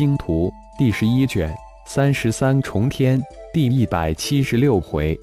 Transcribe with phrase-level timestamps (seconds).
[0.00, 3.20] 星图》第十一卷三十三重天
[3.52, 5.14] 第一百七十六回，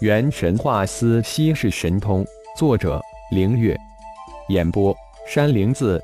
[0.00, 2.26] 元神化司稀世神通，
[2.58, 3.00] 作者
[3.30, 3.78] 凌月，
[4.48, 4.92] 演播
[5.28, 6.02] 山灵子。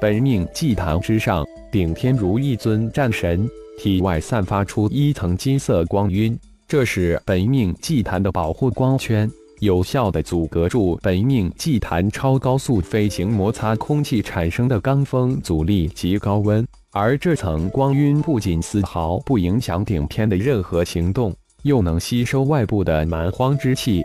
[0.00, 3.48] 本命祭坛之上，顶天如一尊战神，
[3.78, 6.36] 体外散发出一层金色光晕，
[6.66, 9.30] 这是本命祭坛的保护光圈。
[9.60, 24.02] 有效的阻隔住本命祭坛超高速飞行摩擦空气产生的罡风阻力及高温，而这层光晕不仅丝毫不影响顶天的任何行动，又能吸收外部的蛮荒之气。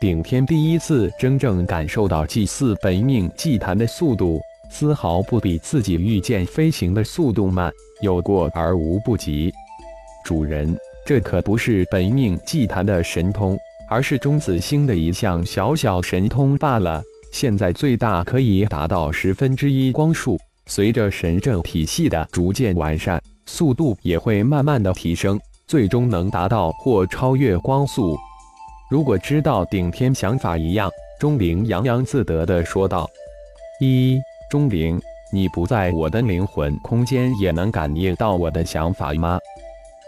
[0.00, 4.40] 顶天第一次真正感受到祭祀本命祭坛的速度，
[4.70, 9.52] 丝毫不比自己御剑飞行的速度慢，有过而无不及。
[10.24, 13.58] 主人，这可不是本命祭坛的神通。
[13.88, 17.00] 而是中子星的一项小小神通罢了。
[17.30, 28.16] 现在最大可以达到十分之一光速，随着神阵体系的逐渐完善，速度也会慢慢的提升，最终能达到或超越光速。
[28.90, 33.08] 如果知道顶天想法一样，钟灵洋洋自得的说道
[33.80, 34.18] ：“一，
[34.50, 35.00] 钟灵，
[35.32, 39.38] 你不在我的灵魂空间也能感应到我的想法吗？”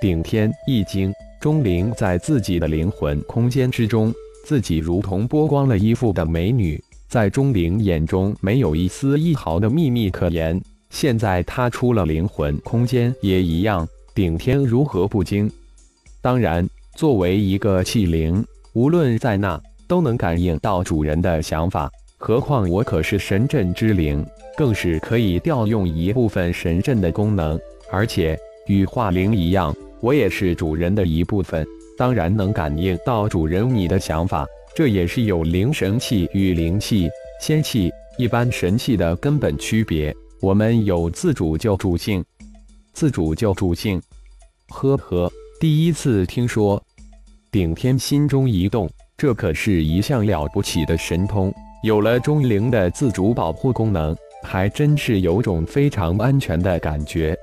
[0.00, 1.12] 顶天一惊。
[1.41, 4.12] 钟灵在自己的灵魂空间之中，
[4.44, 10.60] 自己如同剥光了衣服的美女，在钟灵眼中没有一丝一毫的秘密可言。
[10.90, 15.50] 现在他出了灵魂空间也一样，顶天如何不惊？
[16.20, 21.90] 当然，作为一个器灵，无论在哪都能感应到主人的想法。
[22.18, 24.24] 何况我可是神阵之灵，
[24.56, 27.58] 更是可以调用一部分神阵的功能，
[27.90, 29.74] 而且与化灵一样。
[30.00, 34.46] 我也是主人的一部分，当然能感应到主人你的想法。
[34.78, 37.08] 这也是有灵神器与灵气、
[37.40, 40.14] 仙气、一般神器的根本区别。
[40.40, 42.24] 我们有自主救主性，
[42.92, 44.00] 自主救主性。
[44.68, 46.80] 呵呵，第一次听说。
[47.50, 51.53] 顶天心中一动，这可是一项了不起的神通。
[51.82, 57.36] 有了钟灵的自主保护功能，还真是有种非常安全的感觉。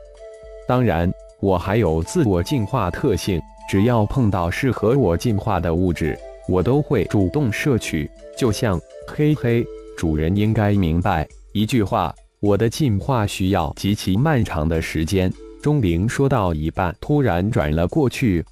[0.65, 1.11] 当然。
[1.41, 6.17] 我还有自我进化特性，只要碰到适合我进化的物质，
[6.47, 8.09] 我都会主动摄取。
[8.37, 9.65] 就像嘿嘿，
[9.97, 15.31] 主人应该明白一句话：我的进化需要极其漫长的时间。
[15.61, 18.45] 钟灵说到一半，突然转了过去，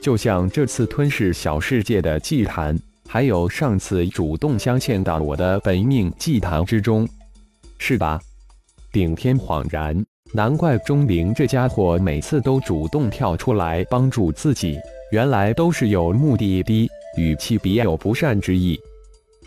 [0.00, 2.78] 就像这次吞噬小世界的祭坛，
[3.08, 7.08] 还有上次主动镶嵌到我的本命祭坛之中，
[7.78, 8.20] 是吧？
[8.92, 10.04] 顶天恍然。
[10.34, 14.78] 难怪钟灵这家伙每次都主动跳出来帮助自己，
[15.10, 18.78] 原来都是有目的的，语气别有不善之意。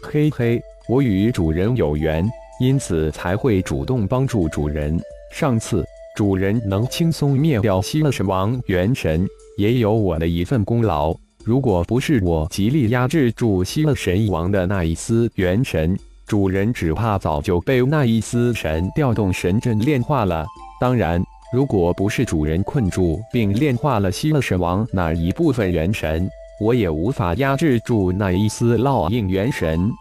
[0.02, 2.28] 嘿嘿，我与主人有缘，
[2.60, 5.00] 因此才会主动帮助主人。
[5.32, 5.84] 上次
[6.16, 9.28] 主人能轻松灭掉希勒神王元神，
[9.58, 11.16] 也有我的一份功劳。
[11.44, 20.46] 如果不是我极力压制住希勒神王的那一丝元神，主人只怕早就被那一丝神调动神阵炼化了。
[20.80, 26.30] 当然，如果不是主人困住并炼化了希勒神王那一部分元神，
[26.60, 29.92] 我也无法压制住那一丝烙印元神。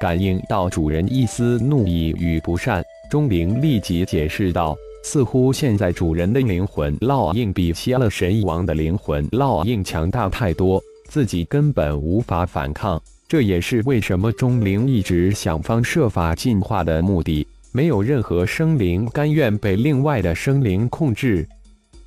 [0.00, 13.00] 感应到主人一丝怒意与不善，钟灵立即解释道：“似乎现在主人的灵魂烙印比希勒神王的灵魂烙印强大太多，自己根本无法反抗。
[13.28, 21.46] 这也是为什么钟灵一直想方设法进化的目的。”没有任何生灵甘愿被另外的生灵控制，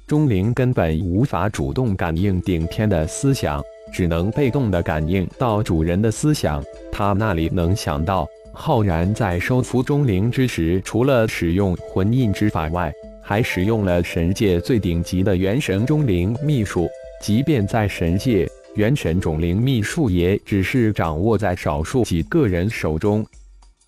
[0.10, 6.66] 钟灵根本无法主动感应顶天的思想，只能被动的感应到主人的思想。
[6.92, 16.90] 他那里能想到，浩然在收服钟灵之时，除了使用魂印之法外，还使用了神界最顶级的元神钟灵秘术。
[17.22, 23.24] 即便在神界，元神种灵秘术也只是掌握在少数几个人手中。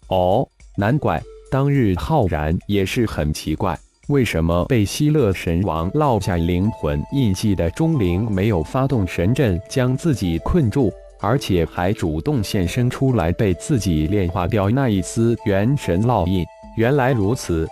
[0.10, 1.20] 哦，难怪。
[1.50, 16.44] 当日浩然也是很奇怪，为什么被希勒神王烙下灵魂印记的钟灵没有发动神阵将自己困住，而且还主动现身出来被自己炼化掉那一丝元神烙印？
[16.78, 17.68] 原来如此，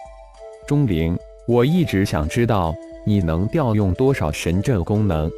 [0.68, 1.18] 钟灵，
[1.48, 2.74] 我一直想知道
[3.06, 5.30] 你能调用多少神阵功能。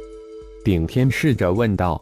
[0.64, 2.00] 顶天试着问道。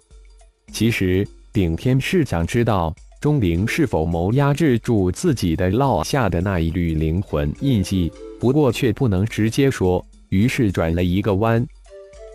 [0.73, 2.95] 其实顶天是想知道。
[3.21, 8.11] 钟灵是否谋压制住自己的烙下的那一缕灵魂印记？
[8.39, 11.63] 不过却不能直接说，于是转了一个弯。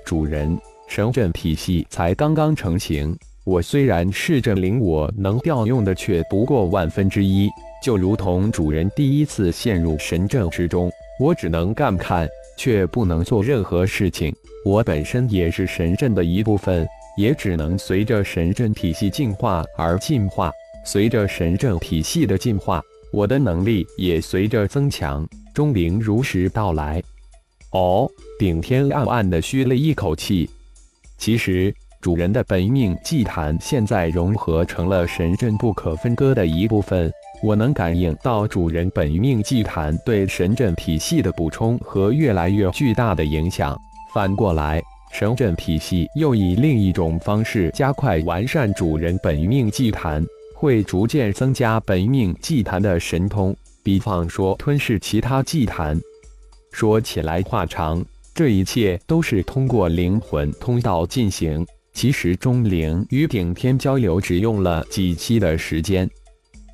[0.06, 0.56] 主人，
[0.88, 7.50] 神阵体系才刚刚成型，我虽然是阵灵，我能调用的却不过万分之一。
[7.84, 12.30] 就如同主人第一次陷入神阵之中，我只能干看，
[12.60, 14.32] 却不能做任何事情。
[14.64, 16.88] 我本身也是神阵的一部分，
[17.18, 20.52] 也只能随着神阵体系进化而进化。
[20.86, 25.28] 随着神阵体系的进化，我的能力也随着增强。
[25.54, 27.02] 钟灵如实道来。
[27.72, 28.10] 哦，
[28.40, 30.50] 顶天暗暗的吁了一口气。
[31.18, 37.12] 其实，主人的本命祭坛现在融合成了神阵不可分割的一部分。
[37.44, 43.78] 我能感应到主人本命祭坛对神阵体系的补充和越来越巨大的影响。
[44.14, 53.56] 反过来，神阵体系又以另一种方式加快完善主人本命祭坛，会逐渐增加本命祭坛的神通。
[53.84, 56.00] 比方说，吞噬其他祭坛。
[56.72, 58.04] 说起来话长，
[58.34, 61.64] 这一切都是通过灵魂通道进行。
[61.94, 66.10] 其实，钟灵与顶天交流只用了几期的时间。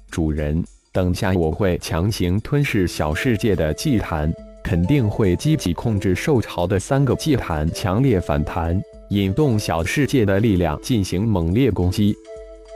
[0.10, 12.16] 主人，等下我会强行吞噬小世界的祭坛，肯定会积极控制受潮的三个祭坛强烈反弹，引动小世界的力量进行猛烈攻击，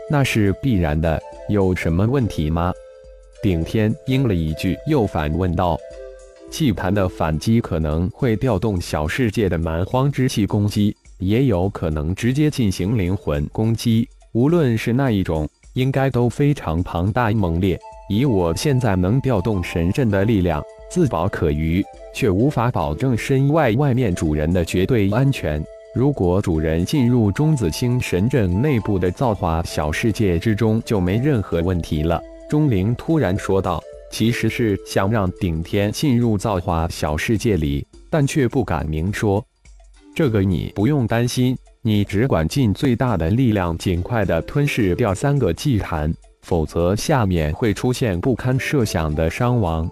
[0.09, 1.21] 那是必然的。
[1.49, 2.73] 有什么问题吗？
[3.41, 5.77] 顶天应了一句，又反问道
[6.49, 14.07] ：“祭坛的反击可能会调动小世界的蛮荒之气攻击，也有可能直接进行灵魂攻击。
[14.33, 17.77] 无论是那一种。”应该都非常庞大猛烈。
[18.09, 25.61] 以我现在能调动神阵的力量，自保可余，却无法保证身外外面主人的绝对安全。
[25.95, 32.21] 如果主人进入中子星神阵内部的造化小世界之中，就没任何问题了。
[32.49, 33.81] 钟灵突然说道
[34.11, 39.41] ：“其实是想让顶天进入造化小世界里，但却不敢明说。
[40.13, 46.11] 这个你不用担心。”你只管尽最大的力量，尽快的吞噬掉三个祭坛，
[46.41, 49.87] 否则下面会出现不堪设想的伤亡。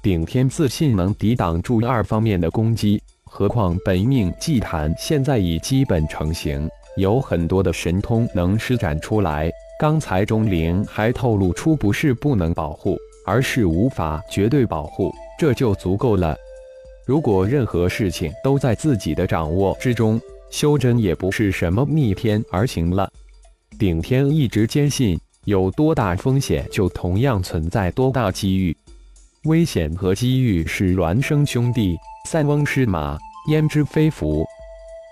[0.00, 3.02] 顶天自信能抵挡住二方面的攻击，
[3.38, 6.66] 何况本命祭坛现在已基本成型，
[6.96, 9.52] 有很多的神通能施展出来。
[9.78, 12.96] 刚才钟灵还透露出不是不能保护，
[13.26, 16.34] 而是无法绝对保护，这就足够了。
[17.04, 20.18] 如果任何事情都在自己的掌握之中。
[20.48, 23.10] 修真也不是什么逆天而行了。
[23.78, 28.74] 顶天一直坚信，有多大风险就同样存在多大机遇。
[29.46, 31.96] 危险和机遇是孪生兄弟，
[32.28, 33.16] 塞翁失马，
[33.48, 34.44] 焉知非福？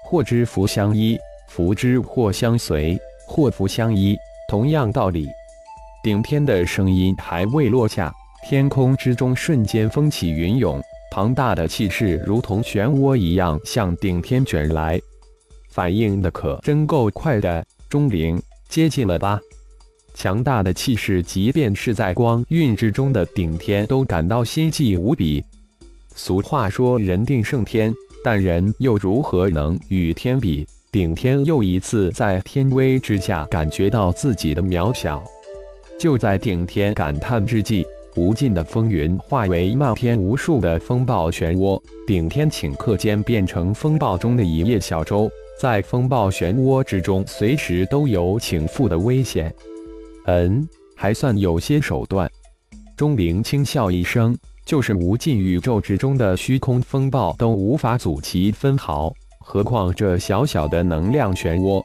[0.05, 1.17] 祸之福相依，
[1.47, 2.99] 福之祸相随，
[3.29, 4.17] 祸福相依，
[4.49, 5.29] 同样道理。
[6.03, 8.13] 顶天的声音还未落下，
[8.45, 10.83] 天空之中瞬间风起云涌，
[11.13, 15.01] 庞大的气势如同漩涡一样向顶天卷来。
[15.71, 19.39] 反应的可真够快的，钟灵接近了吧？
[20.15, 25.45] 强大的气势，即便是在光晕之中的顶天都感到心悸无比。
[26.15, 27.93] 俗话说人定胜天，
[28.25, 30.67] 但人又如何能与天比？
[30.93, 35.23] 顶天又一次在天威之下感觉到自己的渺小。
[35.99, 37.85] 就在顶天感叹之际，
[38.15, 45.29] 无尽的风云化为漫天无数的风暴漩涡，顶天顷刻间变成风暴中的一叶小舟。
[45.61, 49.53] 在风暴漩涡之中，随时都有倾覆的危险。
[50.27, 50.67] 嗯，
[50.97, 52.31] 还算有些手段。
[52.97, 61.83] 钟灵轻笑一声，就是无尽宇宙之中的虚空风暴都无法阻其分毫，何况这小小的能量漩涡？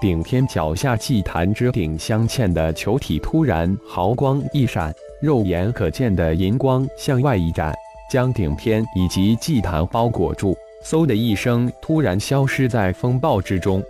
[0.00, 7.72] 顶天脚下祭坛之顶镶嵌的球体突然毫光一闪，肉眼可见的银光向外一展，
[8.10, 10.56] 将顶天以及祭坛包裹住。
[10.84, 13.80] 嗖的一声，突然消失在风暴之中，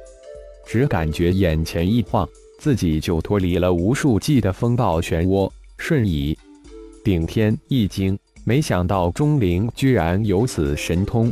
[0.67, 2.29] 只感觉眼前一晃，
[2.63, 5.51] 自己就脱离了无数计的风暴漩涡。
[5.79, 6.39] 瞬移，
[7.03, 11.29] 顶天一惊，没想到钟灵居然有此神通。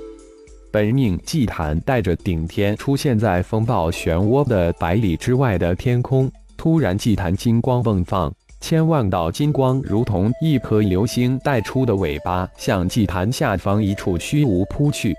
[0.73, 15.15] 本命祭坛带着顶天出现在风暴漩涡的百里之外的天空，突然祭坛金光迸放，千万道金光如同一颗流星带出的尾巴，向祭坛下方一处虚无扑去。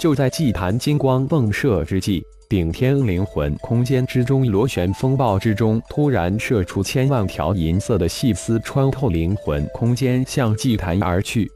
[0.00, 2.22] 就在祭坛金光迸射之际，
[2.54, 11.50] 顶天灵魂空间之中螺旋风暴之中突然射出千万条银色的细丝，穿透灵魂空间向祭坛而去。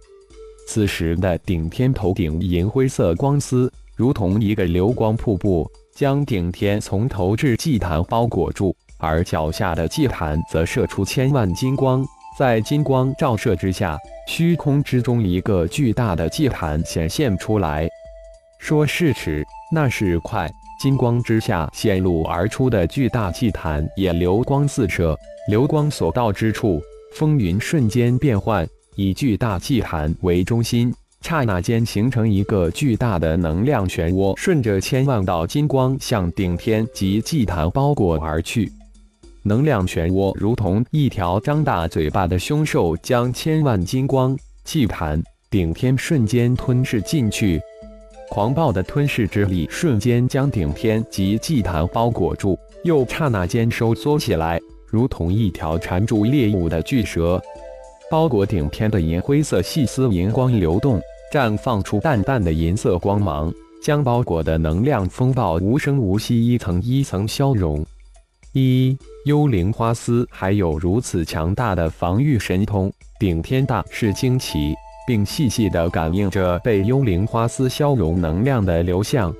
[0.67, 12.05] 此时的顶天头顶银灰色光丝如同一个流光瀑布，将顶天从头至祭坛包裹住，而脚下的祭坛则射出千万金光。
[12.37, 17.89] 在金光照射之下，虚空之中一个巨大的祭坛显现出来。
[18.59, 20.51] 说是迟，那是快。
[20.79, 25.19] 金光之下显露而出的巨大祭坛也流光四射，
[25.49, 26.81] 流光所到之处，
[27.15, 38.71] 风云瞬间变幻，以巨大祭坛为中心，刹那间形成一个巨大的能量漩涡，顺着千万道金光向顶天及祭坛包裹而去。
[39.43, 45.21] 能量漩涡如同一条张大嘴巴的凶兽，将千万金光、祭坛、
[45.51, 47.61] 顶天瞬间吞噬进去。
[48.31, 57.41] 狂暴的吞噬之力瞬间将顶天及祭坛包裹住，又刹那间收缩起来，如同一条缠住猎物的巨蛇。
[58.11, 61.01] 包裹顶天的银灰色细丝银光流动，
[61.33, 67.85] 绽放出淡淡的银色光芒，将包裹的能量风暴无声无息一层一层消融。
[68.53, 74.75] 一幽灵花丝还有如此强大的防御神通，顶天大是惊奇。
[75.09, 79.35] 并细细地感应着被幽灵花丝消融能量的流向。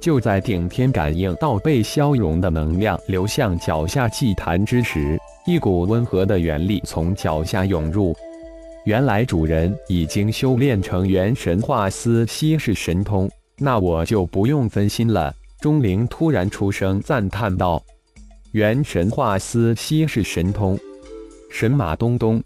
[0.00, 8.16] 就在顶天感应到被消融的能量流向脚下祭坛之时，一股温和的元力从脚下涌入。
[8.86, 15.34] 原来主人已经修炼成元神化丝稀世神通，那我就不用分心了。
[15.60, 17.82] 钟灵突然出声赞叹道
[18.52, 20.78] ：“元神化丝稀世神通，
[21.50, 22.42] 神马东东！”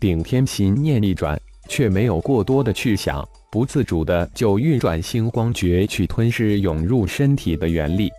[0.00, 1.38] 顶天心念一转。
[1.68, 8.10] 却没有过多的去想，不自主的就运转星光诀去吞噬涌入身体的元力。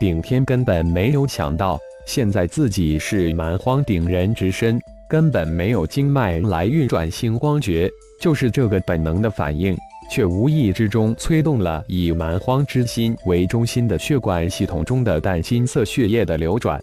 [0.00, 9.76] 顶天根本没有想到，现在自己是蛮荒顶人之身，根本没有经脉来运转星光诀，就是这个本能的反应，
[10.10, 16.80] 却无意之中催动了以蛮荒之心为中心的血管系统中的淡金色血液的流转。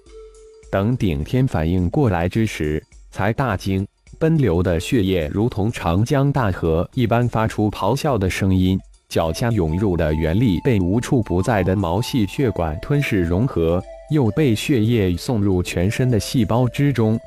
[0.71, 2.81] 等顶天反应过来之时，
[3.11, 3.85] 才大惊。
[4.21, 17.19] 奔流的血液如同长江大河一般发出咆哮的声音，脚下涌入的原力被无处不在的毛细血管吞噬融合，又被血液送入全身的细胞之中。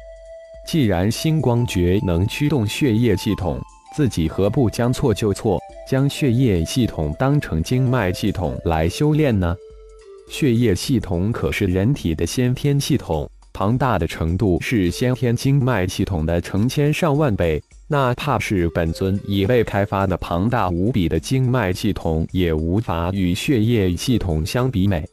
[0.69, 3.61] 既然星光诀能驱动血液系统，
[3.97, 5.59] 自己何不将错就错，
[5.91, 9.57] 将血液系统当成经脉系统来修炼呢？
[10.31, 13.29] 血液系统可是人体的先天系统。
[13.57, 25.09] 庞大的程度是先天经脉系统的成千上万倍，哪怕是本尊已被开发的庞大无比的经脉系统，也无法与血液系统相比美。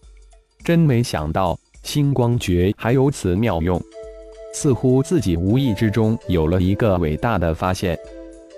[0.64, 3.80] 真没想到星光诀还有此妙用，
[4.56, 7.96] 似乎自己无意之中有了一个伟大的发现。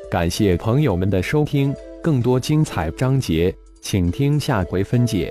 [0.09, 5.29] 感谢朋友们的收听，更多精彩章节，请听下回分解。